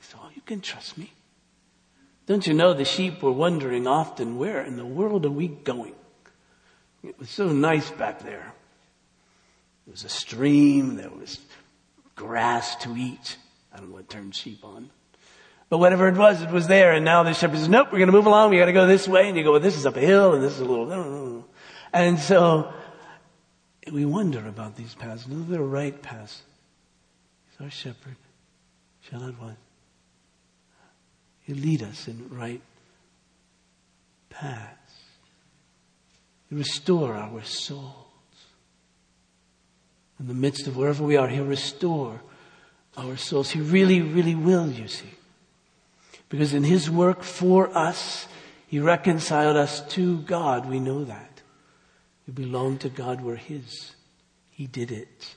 [0.00, 1.12] So you can trust me.
[2.26, 5.94] Don't you know the sheep were wondering often, where in the world are we going?
[7.02, 8.52] It was so nice back there.
[9.86, 11.40] There was a stream, there was
[12.14, 13.36] grass to eat.
[13.72, 14.90] I don't know what turned sheep on.
[15.68, 16.92] But whatever it was, it was there.
[16.92, 18.50] And now the shepherd says, nope, we're going to move along.
[18.50, 19.28] We got to go this way.
[19.28, 21.48] And you go, well, this is up a hill and this is a little.
[21.92, 22.72] And so
[23.90, 25.26] we wonder about these paths.
[25.26, 26.42] No, they're right paths.
[27.50, 28.16] He's our shepherd.
[29.00, 29.56] Shall not want.
[31.46, 32.62] You lead us in right
[34.30, 34.94] paths.
[36.50, 37.94] You restore our souls.
[40.20, 42.20] In the midst of wherever we are, He'll restore
[42.96, 43.50] our souls.
[43.50, 45.14] He really, really will, you see.
[46.28, 48.26] Because in His work for us,
[48.66, 50.66] He reconciled us to God.
[50.66, 51.42] We know that.
[52.26, 53.20] We belong to God.
[53.20, 53.92] We're His.
[54.50, 55.34] He did it.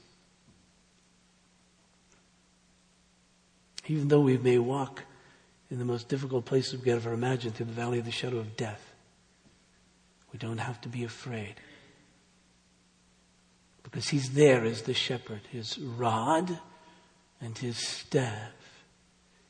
[3.88, 5.04] Even though we may walk
[5.70, 8.38] in the most difficult place we could ever imagine, through the valley of the shadow
[8.38, 8.94] of death.
[10.32, 11.56] We don't have to be afraid.
[13.84, 16.60] Because he's there as the shepherd, his rod
[17.40, 18.52] and his staff.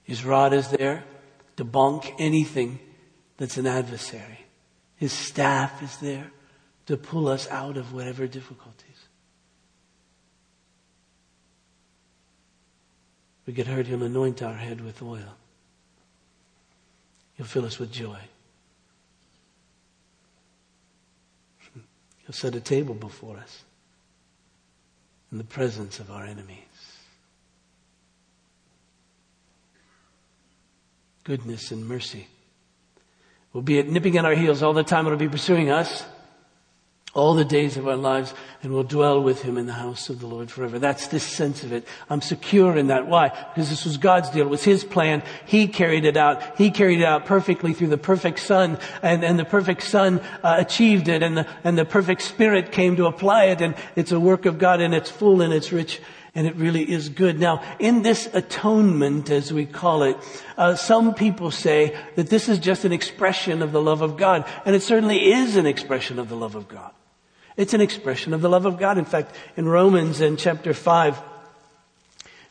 [0.04, 1.04] His rod is there
[1.58, 2.80] to bonk anything
[3.38, 4.45] that's an adversary.
[4.95, 6.32] His staff is there
[6.86, 8.82] to pull us out of whatever difficulties.
[13.45, 15.36] We get hurt, he'll anoint our head with oil.
[17.35, 18.19] He'll fill us with joy.
[21.73, 23.63] He'll set a table before us
[25.31, 26.57] in the presence of our enemies.
[31.23, 32.27] Goodness and mercy
[33.51, 35.05] will be nipping at our heels all the time.
[35.05, 36.03] It'll be pursuing us
[37.15, 40.19] all the days of our lives and we'll dwell with him in the house of
[40.19, 40.78] the Lord forever.
[40.78, 41.88] That's this sense of it.
[42.10, 43.08] I'm secure in that.
[43.08, 43.30] Why?
[43.30, 44.47] Because this was God's deal.
[44.47, 45.23] It was his plan.
[45.45, 46.58] He carried it out.
[46.58, 50.58] He carried it out perfectly through the perfect son and, and the perfect son uh,
[50.60, 54.19] achieved it and the, and the perfect spirit came to apply it and it's a
[54.19, 56.01] work of God and it's full and it's rich
[56.36, 57.39] and it really is good.
[57.39, 60.17] Now, in this atonement, as we call it,
[60.58, 64.45] uh, some people say that this is just an expression of the love of God,
[64.65, 66.91] and it certainly is an expression of the love of God.
[67.57, 68.97] It's an expression of the love of God.
[68.97, 71.21] In fact, in Romans in chapter 5,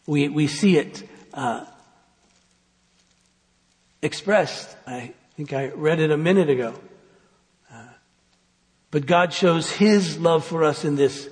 [0.07, 1.65] We, we see it uh,
[4.03, 4.77] expressed.
[4.87, 6.75] I think I read it a minute ago.
[7.73, 7.89] Uh,
[8.91, 11.29] but God shows His love for us in this,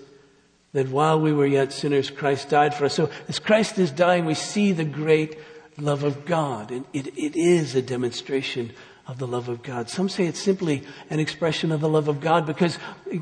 [0.72, 2.94] that while we were yet sinners, Christ died for us.
[2.94, 5.38] So as Christ is dying, we see the great
[5.76, 6.70] love of God.
[6.70, 8.72] And it, it is a demonstration
[9.06, 9.88] of the love of God.
[9.88, 12.78] Some say it's simply an expression of the love of God because,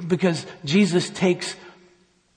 [0.07, 1.57] because Jesus takes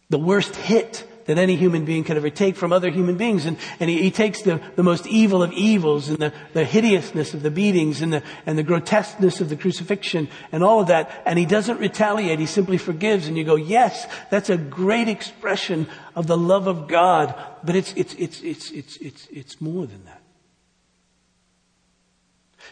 [0.09, 3.45] the worst hit that any human being could ever take from other human beings.
[3.45, 7.33] And, and he, he takes the, the most evil of evils and the, the hideousness
[7.33, 11.23] of the beatings and the, and the grotesqueness of the crucifixion and all of that.
[11.25, 12.39] And he doesn't retaliate.
[12.39, 13.27] He simply forgives.
[13.27, 17.35] And you go, yes, that's a great expression of the love of God.
[17.63, 20.22] But it's, it's, it's, it's, it's, it's, it's more than that.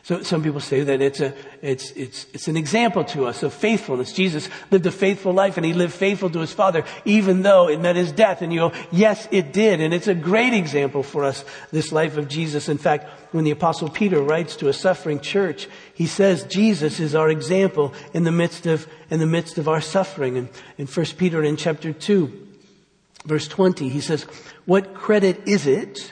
[0.03, 3.53] So some people say that it's a, it's, it's, it's an example to us of
[3.53, 4.13] faithfulness.
[4.13, 7.79] Jesus lived a faithful life and he lived faithful to his Father, even though it
[7.79, 8.41] meant his death.
[8.41, 9.79] And you go, yes, it did.
[9.79, 12.67] And it's a great example for us, this life of Jesus.
[12.67, 17.13] In fact, when the apostle Peter writes to a suffering church, he says Jesus is
[17.13, 20.35] our example in the midst of, in the midst of our suffering.
[20.35, 20.49] And
[20.79, 22.47] in 1 Peter in chapter 2,
[23.25, 24.23] verse 20, he says,
[24.65, 26.11] what credit is it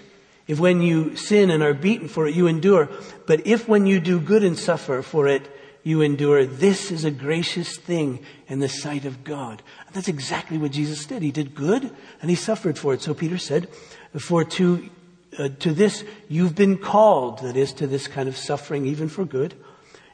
[0.50, 2.90] if when you sin and are beaten for it, you endure,
[3.28, 5.48] but if when you do good and suffer for it,
[5.84, 9.62] you endure, this is a gracious thing in the sight of God.
[9.86, 11.22] And that's exactly what Jesus did.
[11.22, 13.02] He did good and he suffered for it.
[13.04, 13.70] So Peter said,
[14.18, 14.90] for to,
[15.38, 19.26] uh, to this you've been called, that is to this kind of suffering, even for
[19.26, 19.54] good.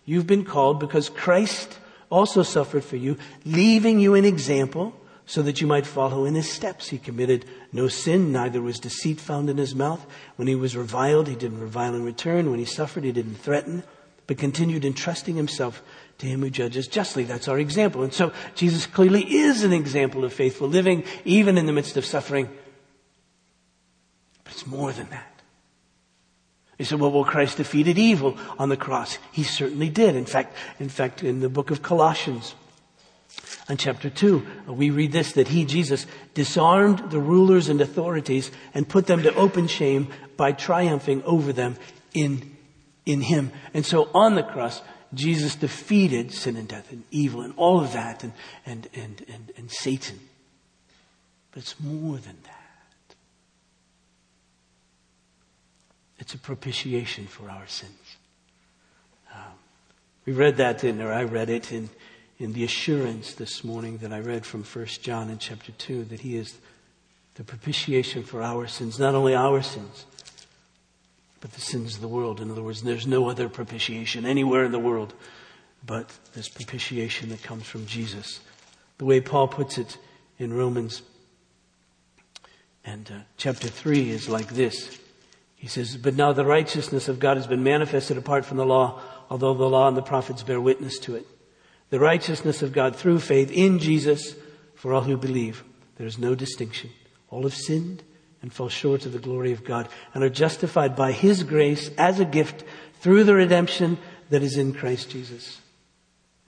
[0.03, 4.93] You've been called because Christ also suffered for you, leaving you an example
[5.25, 6.89] so that you might follow in his steps.
[6.89, 10.05] He committed no sin, neither was deceit found in his mouth.
[10.35, 12.51] When he was reviled, he didn't revile in return.
[12.51, 13.83] When he suffered, he didn't threaten,
[14.27, 15.81] but continued entrusting himself
[16.19, 17.23] to him who judges justly.
[17.23, 18.03] That's our example.
[18.03, 22.05] And so Jesus clearly is an example of faithful living, even in the midst of
[22.05, 22.47] suffering.
[24.43, 25.31] But it's more than that.
[26.77, 29.17] You said, well, well, Christ defeated evil on the cross.
[29.31, 30.15] He certainly did.
[30.15, 32.53] In fact, in fact, in the book of Colossians,
[33.67, 38.87] in chapter 2, we read this, that he, Jesus, disarmed the rulers and authorities and
[38.87, 41.75] put them to open shame by triumphing over them
[42.13, 42.55] in,
[43.07, 43.51] in him.
[43.73, 44.81] And so on the cross,
[45.15, 48.33] Jesus defeated sin and death and evil and all of that and,
[48.67, 50.19] and, and, and, and Satan.
[51.51, 53.15] But it's more than that.
[56.19, 58.17] It's a propitiation for our sins.
[59.33, 59.41] Um,
[60.25, 61.89] we read that in, or I read it in
[62.37, 66.19] in the assurance this morning that I read from 1 John in chapter 2 that
[66.19, 66.57] he is
[67.35, 70.05] the propitiation for our sins, not only our sins,
[71.39, 72.41] but the sins of the world.
[72.41, 75.13] In other words, there's no other propitiation anywhere in the world
[75.85, 78.39] but this propitiation that comes from Jesus.
[78.97, 79.97] The way Paul puts it
[80.37, 81.03] in Romans
[82.83, 84.99] and uh, chapter 3 is like this.
[85.55, 89.01] He says, But now the righteousness of God has been manifested apart from the law,
[89.29, 91.25] although the law and the prophets bear witness to it
[91.95, 94.35] the righteousness of God through faith in Jesus
[94.73, 95.63] for all who believe.
[95.95, 96.89] There is no distinction.
[97.29, 98.03] All have sinned
[98.41, 102.19] and fall short of the glory of God and are justified by His grace as
[102.19, 102.65] a gift
[102.99, 103.97] through the redemption
[104.29, 105.61] that is in Christ Jesus,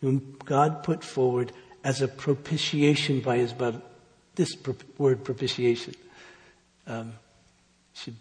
[0.01, 3.81] whom God put forward as a propitiation by His blood.
[4.36, 4.53] This
[4.97, 5.95] word propitiation.
[6.88, 7.13] Um,
[7.93, 8.17] should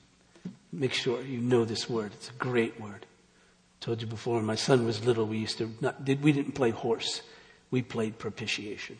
[0.72, 2.12] make sure you know this word.
[2.12, 3.04] It's a great word
[3.86, 6.56] told you before, when my son was little, we used to not, did, we didn't
[6.56, 7.22] play horse.
[7.70, 8.98] We played propitiation.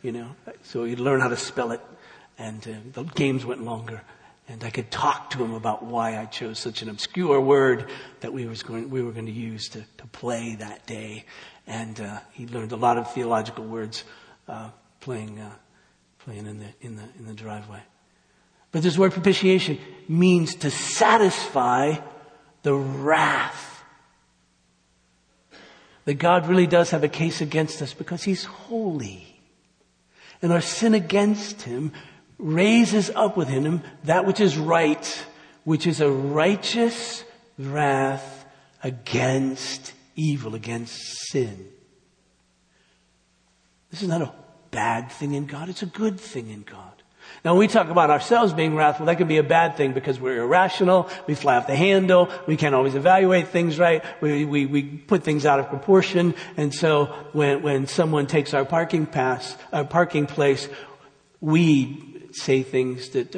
[0.00, 1.82] You know, so he'd learn how to spell it,
[2.38, 4.00] and uh, the games went longer.
[4.48, 8.32] And I could talk to him about why I chose such an obscure word that
[8.32, 11.26] we, was going, we were going to use to, to play that day.
[11.66, 14.04] And uh, he learned a lot of theological words
[14.48, 15.52] uh, playing, uh,
[16.24, 17.82] playing in, the, in, the, in the driveway.
[18.72, 21.96] But this word propitiation means to satisfy
[22.62, 23.69] the wrath
[26.04, 29.26] that God really does have a case against us because He's holy.
[30.42, 31.92] And our sin against Him
[32.38, 35.26] raises up within Him that which is right,
[35.64, 37.24] which is a righteous
[37.58, 38.46] wrath
[38.82, 40.96] against evil, against
[41.30, 41.66] sin.
[43.90, 44.32] This is not a
[44.70, 46.99] bad thing in God, it's a good thing in God.
[47.44, 50.20] Now, when we talk about ourselves being wrathful, that can be a bad thing because
[50.20, 54.66] we're irrational, we fly off the handle, we can't always evaluate things right, we, we,
[54.66, 59.56] we put things out of proportion, and so when, when someone takes our parking pass,
[59.72, 60.68] our parking place,
[61.40, 63.34] we say things that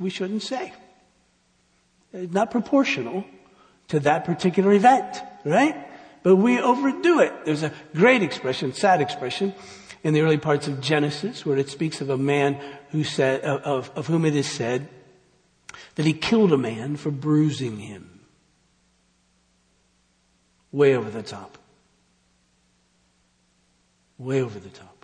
[0.00, 0.72] we shouldn't say.
[2.14, 3.24] It's not proportional
[3.88, 5.86] to that particular event, right?
[6.22, 7.32] But we overdo it.
[7.44, 9.54] There's a great expression, sad expression,
[10.02, 13.90] in the early parts of Genesis where it speaks of a man who said, of,
[13.96, 14.88] of whom it is said,
[15.94, 18.20] that he killed a man for bruising him.
[20.70, 21.58] Way over the top.
[24.18, 24.97] Way over the top.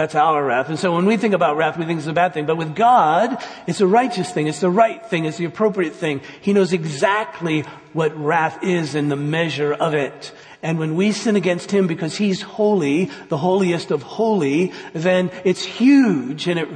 [0.00, 0.70] That's our wrath.
[0.70, 2.46] And so when we think about wrath, we think it's a bad thing.
[2.46, 3.36] But with God,
[3.66, 4.46] it's a righteous thing.
[4.46, 5.26] It's the right thing.
[5.26, 6.22] It's the appropriate thing.
[6.40, 10.32] He knows exactly what wrath is and the measure of it.
[10.62, 15.64] And when we sin against Him because He's holy, the holiest of holy, then it's
[15.64, 16.68] huge and it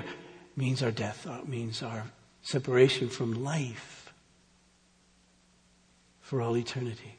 [0.54, 1.26] means our death.
[1.26, 2.04] It means our
[2.42, 4.12] separation from life
[6.20, 7.13] for all eternity.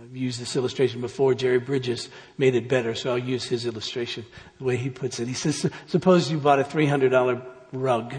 [0.00, 1.34] I've used this illustration before.
[1.34, 4.24] Jerry Bridges made it better, so I'll use his illustration,
[4.58, 5.26] the way he puts it.
[5.26, 7.42] He says, suppose you bought a $300
[7.72, 8.14] rug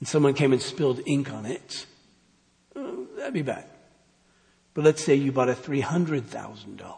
[0.00, 1.86] and someone came and spilled ink on it.
[2.76, 3.64] Oh, that'd be bad.
[4.74, 6.96] But let's say you bought a $300,000 rug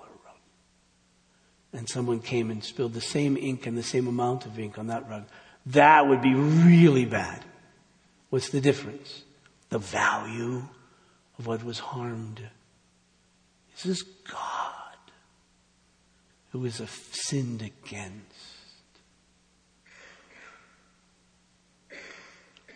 [1.72, 4.88] and someone came and spilled the same ink and the same amount of ink on
[4.88, 5.24] that rug.
[5.66, 7.44] That would be really bad.
[8.30, 9.22] What's the difference?
[9.68, 10.64] The value
[11.38, 12.40] of what was harmed.
[13.84, 14.82] This is God
[16.50, 16.80] who is
[17.10, 18.20] sinned against.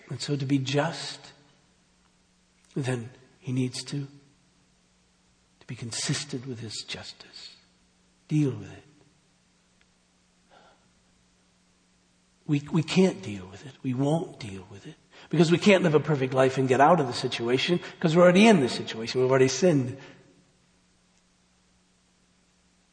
[0.08, 1.20] And so to be just,
[2.74, 4.06] then he needs to,
[5.60, 7.56] to be consistent with his justice.
[8.28, 8.82] Deal with it.
[12.46, 13.72] We, we can't deal with it.
[13.82, 14.94] We won't deal with it.
[15.30, 18.22] Because we can't live a perfect life and get out of the situation because we're
[18.22, 19.20] already in the situation.
[19.20, 19.96] We've already sinned.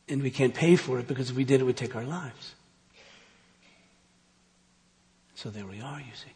[0.10, 2.56] And we can't pay for it because if we did, it would take our lives.
[5.36, 6.32] So there we are, you see.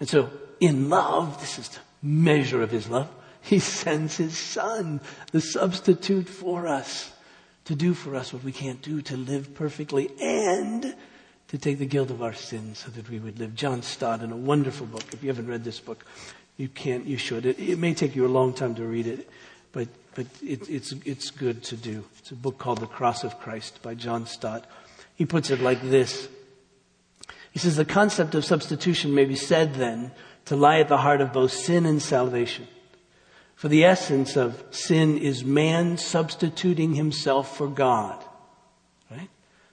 [0.00, 3.08] And so, in love, this is the measure of his love.
[3.40, 5.00] He sends his son,
[5.32, 7.12] the substitute for us,
[7.64, 10.94] to do for us what we can't do, to live perfectly and
[11.48, 13.54] to take the guilt of our sins so that we would live.
[13.54, 15.02] John Stott in a wonderful book.
[15.12, 16.04] If you haven't read this book,
[16.56, 17.46] you can't, you should.
[17.46, 19.28] It, it may take you a long time to read it,
[19.72, 19.88] but,
[20.18, 22.04] but it, it's, it's good to do.
[22.18, 24.66] It's a book called The Cross of Christ by John Stott.
[25.14, 26.28] He puts it like this.
[27.52, 30.10] He says the concept of substitution may be said then
[30.46, 32.66] to lie at the heart of both sin and salvation.
[33.54, 38.20] For the essence of sin is man substituting himself for God.
[39.12, 39.30] Right?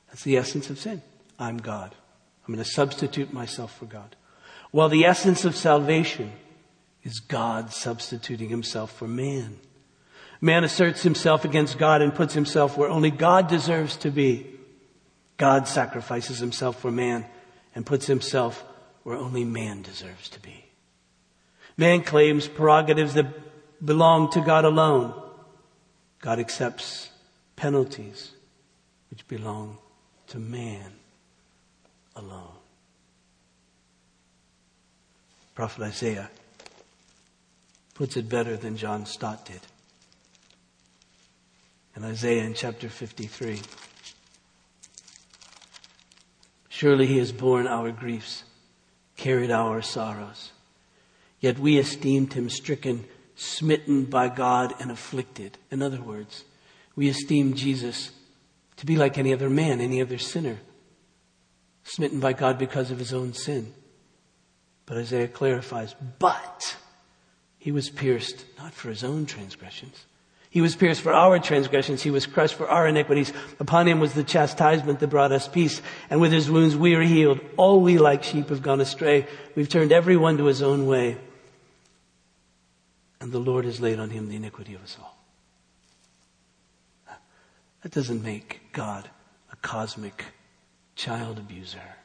[0.09, 1.01] That's the essence of sin.
[1.39, 1.95] I'm God.
[2.47, 4.15] I'm going to substitute myself for God.
[4.69, 6.33] While the essence of salvation
[7.01, 9.57] is God substituting himself for man.
[10.41, 14.47] Man asserts himself against God and puts himself where only God deserves to be.
[15.37, 17.25] God sacrifices himself for man
[17.73, 18.63] and puts himself
[19.03, 20.65] where only man deserves to be.
[21.77, 23.27] Man claims prerogatives that
[23.85, 25.13] belong to God alone.
[26.21, 27.09] God accepts
[27.55, 28.31] penalties
[29.09, 29.77] which belong
[30.27, 30.93] to man
[32.15, 32.55] alone.
[35.53, 36.29] Prophet Isaiah
[37.93, 39.61] puts it better than John Stott did.
[41.95, 43.61] In Isaiah in chapter 53,
[46.67, 48.43] surely he has borne our griefs,
[49.15, 50.51] carried our sorrows.
[51.39, 55.57] Yet we esteemed him stricken, smitten by God, and afflicted.
[55.71, 56.43] In other words,
[56.97, 58.11] we esteemed Jesus
[58.75, 60.57] to be like any other man, any other sinner,
[61.83, 63.73] smitten by God because of his own sin.
[64.85, 66.75] But Isaiah clarifies, but
[67.57, 70.05] he was pierced not for his own transgressions.
[70.55, 72.01] He was pierced for our transgressions.
[72.01, 73.33] He was crushed for our iniquities.
[73.59, 75.81] Upon him was the chastisement that brought us peace.
[76.09, 77.41] And with his wounds we are healed.
[77.57, 79.27] All we like sheep have gone astray.
[79.53, 81.17] We've turned every one to his own way.
[83.19, 85.17] And the Lord has laid on him the iniquity of us all.
[87.81, 89.09] That doesn't make God
[89.51, 90.23] a cosmic
[90.95, 91.95] child abuser.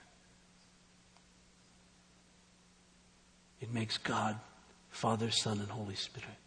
[3.60, 4.40] It makes God
[4.88, 6.39] Father, Son, and Holy Spirit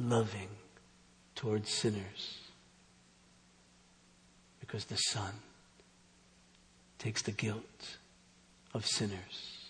[0.00, 0.48] loving
[1.34, 2.38] towards sinners
[4.60, 5.32] because the Son
[6.98, 7.96] takes the guilt
[8.72, 9.66] of sinners.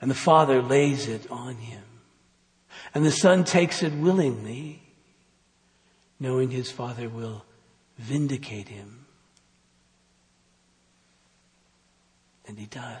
[0.00, 1.84] And the Father lays it on him.
[2.94, 4.82] And the Son takes it willingly,
[6.18, 7.44] knowing his Father will
[7.98, 9.06] vindicate him.
[12.46, 12.98] And he does.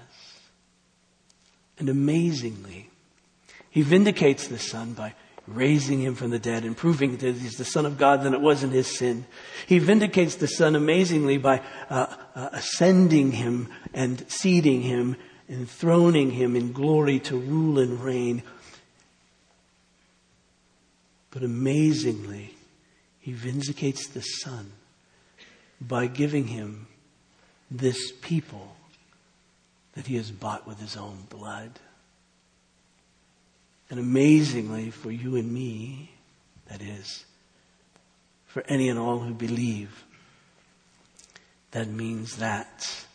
[1.78, 2.90] And amazingly,
[3.74, 5.14] he vindicates the Son by
[5.48, 8.40] raising him from the dead and proving that he's the Son of God, that it
[8.40, 9.26] wasn't his sin.
[9.66, 11.60] He vindicates the Son amazingly by
[11.90, 12.06] uh,
[12.36, 15.16] uh, ascending him and seating him,
[15.48, 18.44] enthroning him in glory to rule and reign.
[21.32, 22.54] But amazingly,
[23.18, 24.70] he vindicates the Son
[25.80, 26.86] by giving him
[27.72, 28.76] this people
[29.94, 31.80] that he has bought with his own blood.
[33.94, 36.10] And amazingly, for you and me,
[36.66, 37.24] that is,
[38.44, 40.04] for any and all who believe,
[41.70, 43.06] that means that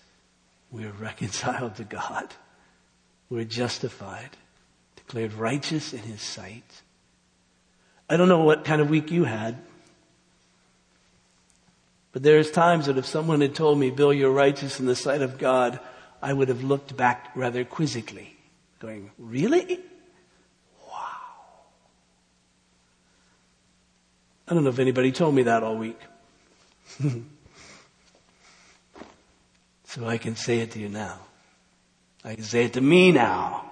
[0.72, 2.34] we're reconciled to God.
[3.30, 4.30] We're justified,
[4.96, 6.82] declared righteous in His sight.
[8.10, 9.58] I don't know what kind of week you had,
[12.14, 15.22] but there's times that if someone had told me, Bill, you're righteous in the sight
[15.22, 15.82] of God,
[16.22, 18.38] I would have looked back rather quizzically,
[18.80, 19.82] going, really?
[24.50, 26.00] I don't know if anybody told me that all week.
[29.86, 31.20] so I can say it to you now.
[32.26, 33.70] I can say it to me now.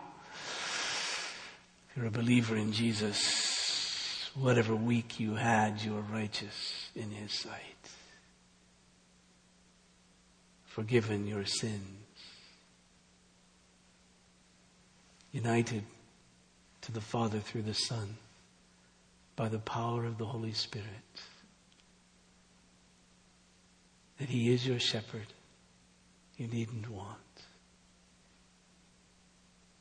[1.89, 7.33] If you're a believer in Jesus, whatever week you had, you are righteous in His
[7.33, 7.89] sight.
[10.65, 11.81] Forgiven your sins.
[15.31, 15.83] United
[16.81, 18.17] to the Father through the Son
[19.37, 20.87] by the power of the Holy Spirit.
[24.19, 25.27] That He is your shepherd.
[26.35, 27.17] You needn't want.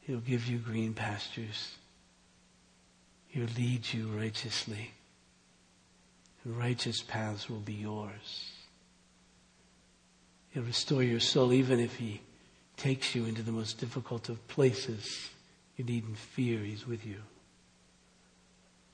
[0.00, 1.74] He'll give you green pastures.
[3.26, 4.92] He'll lead you righteously.
[6.44, 8.52] righteous paths will be yours.
[10.50, 12.20] He'll restore your soul even if He
[12.76, 15.30] takes you into the most difficult of places.
[15.76, 17.16] You needn't fear, He's with you.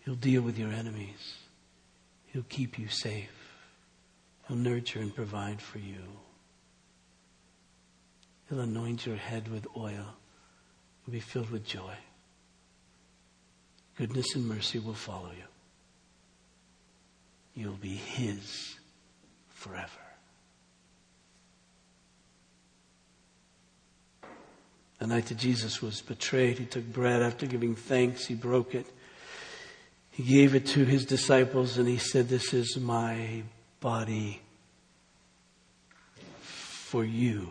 [0.04, 1.34] He'll deal with your enemies.
[2.26, 3.52] He'll keep you safe.
[4.48, 6.02] He'll nurture and provide for you.
[8.48, 10.16] He'll anoint your head with oil
[11.06, 11.94] will be filled with joy.
[13.96, 15.44] Goodness and mercy will follow you.
[17.54, 18.76] You'll be His
[19.48, 19.88] forever.
[24.98, 28.86] The night that Jesus was betrayed, He took bread after giving thanks, He broke it.
[30.12, 33.42] He gave it to His disciples and He said, This is my
[33.80, 34.40] body
[36.92, 37.48] for you.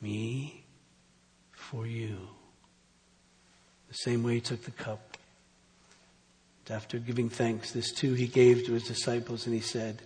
[0.00, 0.64] Me
[1.52, 2.16] for you.
[3.88, 5.16] The same way he took the cup.
[6.70, 10.02] After giving thanks, this too he gave to his disciples, and he said,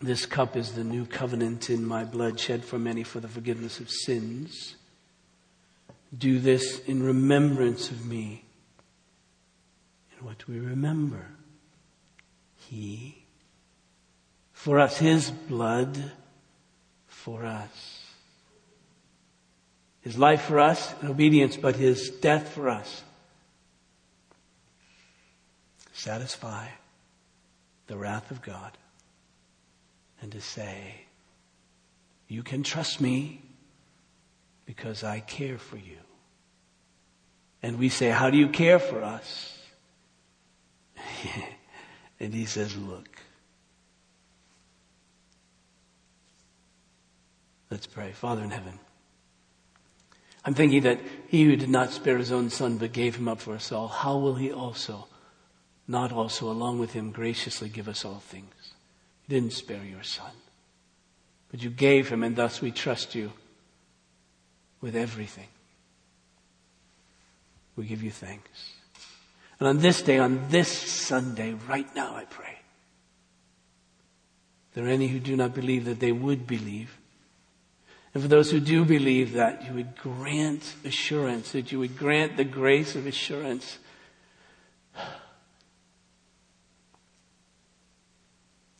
[0.00, 3.80] This cup is the new covenant in my blood shed for many for the forgiveness
[3.80, 4.76] of sins.
[6.16, 8.44] Do this in remembrance of me.
[10.20, 11.24] And what we remember?
[12.54, 13.24] He,
[14.52, 16.12] for us, his blood
[17.06, 18.02] for us.
[20.02, 23.02] His life for us in obedience, but his death for us.
[25.92, 26.66] Satisfy
[27.86, 28.76] the wrath of God
[30.20, 31.02] and to say,
[32.28, 33.42] You can trust me
[34.66, 35.98] because I care for you.
[37.62, 39.59] And we say, How do you care for us?
[42.20, 43.08] and he says, Look.
[47.70, 48.12] Let's pray.
[48.12, 48.78] Father in heaven.
[50.44, 53.40] I'm thinking that he who did not spare his own son but gave him up
[53.40, 55.06] for us all, how will he also,
[55.86, 58.72] not also along with him, graciously give us all things?
[59.28, 60.32] You didn't spare your son,
[61.50, 63.32] but you gave him, and thus we trust you
[64.80, 65.48] with everything.
[67.76, 68.72] We give you thanks.
[69.60, 72.58] And on this day, on this Sunday, right now, I pray.
[74.72, 76.96] There are any who do not believe that they would believe.
[78.14, 82.38] And for those who do believe that, you would grant assurance, that you would grant
[82.38, 83.78] the grace of assurance.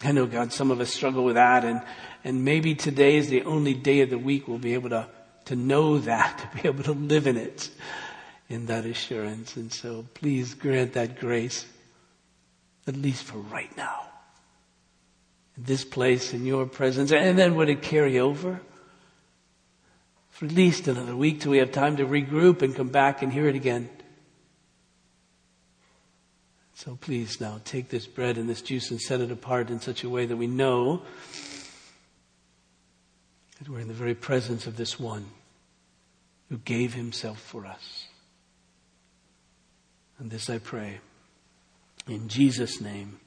[0.03, 1.83] I know, God, some of us struggle with that, and,
[2.25, 5.07] and maybe today is the only day of the week we'll be able to,
[5.45, 7.71] to know that, to be able to live in it,
[8.51, 9.57] in that assurance.
[9.57, 11.65] And so please grant that grace,
[12.87, 14.03] at least for right now,
[15.57, 17.11] in this place, in your presence.
[17.11, 18.61] And then would it carry over?
[20.41, 23.31] for at least another week till we have time to regroup and come back and
[23.31, 23.91] hear it again.
[26.73, 30.03] So please now take this bread and this juice and set it apart in such
[30.03, 31.03] a way that we know
[33.59, 35.27] that we're in the very presence of this one
[36.49, 38.07] who gave himself for us.
[40.21, 41.01] And this I pray
[42.07, 43.21] in Jesus' name.